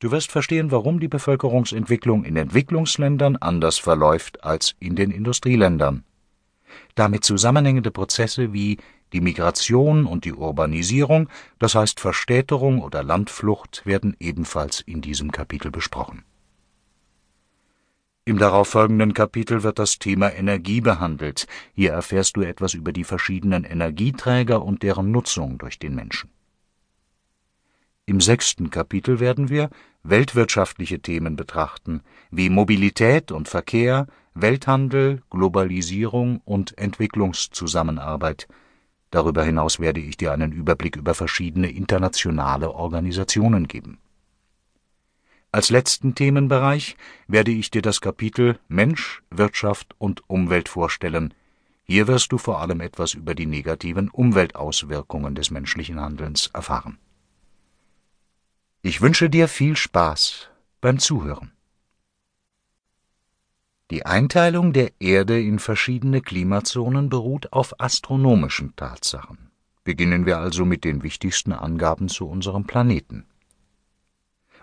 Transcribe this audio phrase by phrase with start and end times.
[0.00, 6.04] Du wirst verstehen, warum die Bevölkerungsentwicklung in Entwicklungsländern anders verläuft als in den Industrieländern.
[6.94, 8.78] Damit zusammenhängende Prozesse wie
[9.12, 11.28] die Migration und die Urbanisierung,
[11.58, 16.24] das heißt Verstädterung oder Landflucht, werden ebenfalls in diesem Kapitel besprochen.
[18.24, 21.46] Im darauffolgenden Kapitel wird das Thema Energie behandelt.
[21.74, 26.30] Hier erfährst du etwas über die verschiedenen Energieträger und deren Nutzung durch den Menschen.
[28.10, 29.70] Im sechsten Kapitel werden wir
[30.02, 32.00] weltwirtschaftliche Themen betrachten,
[32.32, 38.48] wie Mobilität und Verkehr, Welthandel, Globalisierung und Entwicklungszusammenarbeit.
[39.12, 44.00] Darüber hinaus werde ich dir einen Überblick über verschiedene internationale Organisationen geben.
[45.52, 46.96] Als letzten Themenbereich
[47.28, 51.32] werde ich dir das Kapitel Mensch, Wirtschaft und Umwelt vorstellen.
[51.84, 56.98] Hier wirst du vor allem etwas über die negativen Umweltauswirkungen des menschlichen Handelns erfahren
[58.82, 60.48] ich wünsche dir viel Spaß
[60.80, 61.52] beim Zuhören.
[63.90, 69.50] Die Einteilung der Erde in verschiedene Klimazonen beruht auf astronomischen Tatsachen.
[69.84, 73.26] Beginnen wir also mit den wichtigsten Angaben zu unserem Planeten.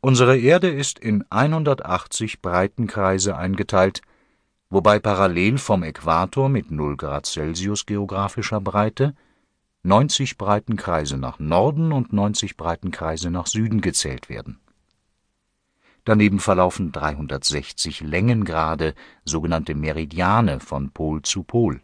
[0.00, 4.00] Unsere Erde ist in 180 Breitenkreise eingeteilt,
[4.70, 9.14] wobei parallel vom Äquator mit 0 Grad Celsius geografischer Breite
[9.82, 14.60] 90 Breitenkreise nach Norden und 90 Breitenkreise nach Süden gezählt werden.
[16.04, 21.80] Daneben verlaufen 360 Längengrade, sogenannte Meridiane von Pol zu Pol.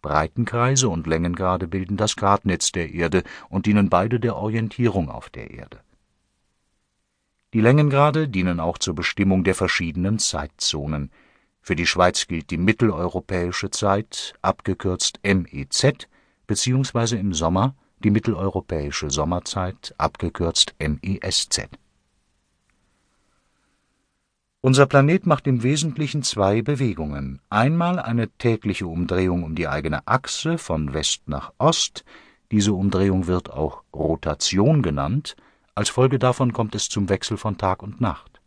[0.00, 5.50] Breitenkreise und Längengrade bilden das Gradnetz der Erde und dienen beide der Orientierung auf der
[5.50, 5.80] Erde.
[7.52, 11.10] Die Längengrade dienen auch zur Bestimmung der verschiedenen Zeitzonen.
[11.60, 16.08] Für die Schweiz gilt die mitteleuropäische Zeit, abgekürzt MEZ,
[16.46, 21.68] beziehungsweise im Sommer die mitteleuropäische Sommerzeit, abgekürzt MESZ.
[24.60, 27.40] Unser Planet macht im Wesentlichen zwei Bewegungen.
[27.50, 32.04] Einmal eine tägliche Umdrehung um die eigene Achse von West nach Ost,
[32.50, 35.36] diese Umdrehung wird auch Rotation genannt,
[35.74, 38.40] als Folge davon kommt es zum Wechsel von Tag und Nacht.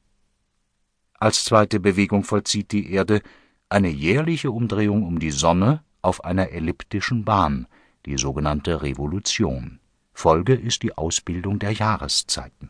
[1.13, 3.21] Als zweite Bewegung vollzieht die Erde
[3.67, 7.67] eine jährliche Umdrehung um die Sonne auf einer elliptischen Bahn,
[8.05, 9.79] die sogenannte Revolution.
[10.13, 12.69] Folge ist die Ausbildung der Jahreszeiten.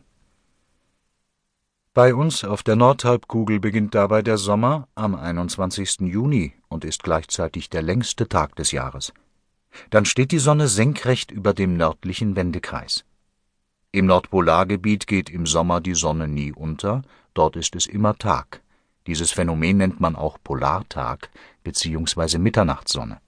[1.92, 6.00] Bei uns auf der Nordhalbkugel beginnt dabei der Sommer am 21.
[6.02, 9.12] Juni und ist gleichzeitig der längste Tag des Jahres.
[9.90, 13.04] Dann steht die Sonne senkrecht über dem nördlichen Wendekreis.
[13.92, 17.02] Im Nordpolargebiet geht im Sommer die Sonne nie unter,
[17.34, 18.62] dort ist es immer Tag.
[19.08, 21.30] Dieses Phänomen nennt man auch Polartag
[21.64, 22.38] bzw.
[22.38, 23.20] Mitternachtssonne.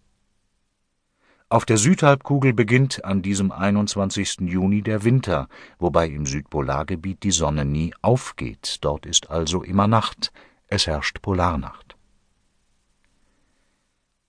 [1.53, 4.41] Auf der Südhalbkugel beginnt an diesem 21.
[4.41, 5.49] Juni der Winter,
[5.79, 10.33] wobei im Südpolargebiet die Sonne nie aufgeht, dort ist also immer Nacht,
[10.69, 11.95] es herrscht Polarnacht.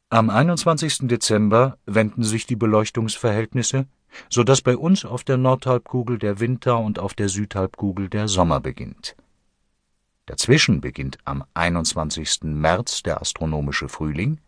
[0.09, 1.07] Am 21.
[1.07, 3.87] Dezember wenden sich die Beleuchtungsverhältnisse,
[4.29, 8.59] so dass bei uns auf der Nordhalbkugel der Winter und auf der Südhalbkugel der Sommer
[8.59, 9.15] beginnt.
[10.25, 12.39] Dazwischen beginnt am 21.
[12.43, 14.39] März der astronomische Frühling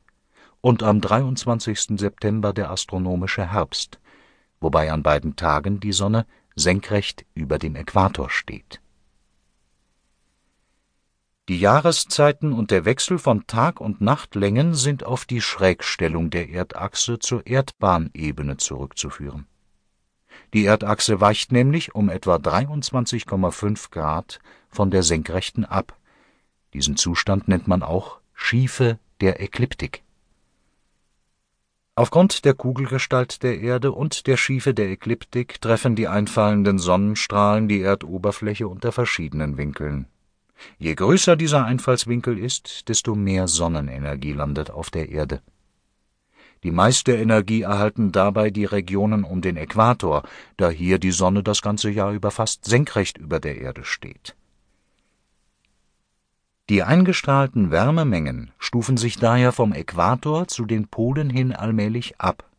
[0.66, 2.00] und am 23.
[2.00, 4.00] September der astronomische Herbst,
[4.60, 8.82] wobei an beiden Tagen die Sonne senkrecht über dem Äquator steht.
[11.50, 17.20] Die Jahreszeiten und der Wechsel von Tag- und Nachtlängen sind auf die Schrägstellung der Erdachse
[17.20, 19.46] zur Erdbahnebene zurückzuführen.
[20.56, 24.40] Die Erdachse weicht nämlich um etwa 23,5 Grad
[24.72, 25.96] von der Senkrechten ab.
[26.74, 30.05] Diesen Zustand nennt man auch Schiefe der Ekliptik.
[31.98, 37.82] Aufgrund der Kugelgestalt der Erde und der Schiefe der Ekliptik treffen die einfallenden Sonnenstrahlen die
[37.82, 40.08] Erdoberfläche unter verschiedenen Winkeln.
[40.78, 45.42] Je größer dieser Einfallswinkel ist, desto mehr Sonnenenergie landet auf der Erde.
[46.64, 50.24] Die meiste Energie erhalten dabei die Regionen um den Äquator,
[50.58, 54.36] da hier die Sonne das ganze Jahr über fast senkrecht über der Erde steht
[56.70, 62.50] die eingestrahlten Wärmemengen stufen sich daher vom Äquator zu den Polen hin allmählich ab.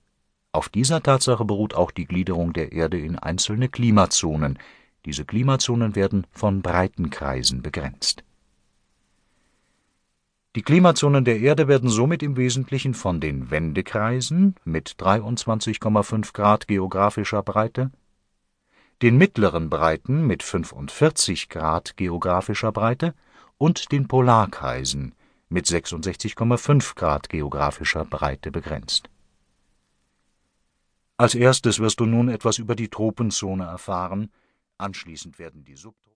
[0.52, 4.58] Auf dieser Tatsache beruht auch die Gliederung der Erde in einzelne Klimazonen.
[5.04, 8.22] Diese Klimazonen werden von Breitenkreisen begrenzt.
[10.54, 17.42] Die Klimazonen der Erde werden somit im Wesentlichen von den Wendekreisen mit 23,5 Grad geografischer
[17.42, 17.90] Breite,
[19.02, 23.14] den mittleren Breiten mit 45 Grad geografischer Breite
[23.58, 25.14] und den Polarkreisen
[25.48, 29.08] mit 66,5 Grad geografischer Breite begrenzt.
[31.16, 34.30] Als erstes wirst du nun etwas über die Tropenzone erfahren,
[34.76, 35.96] anschließend werden die Subtropen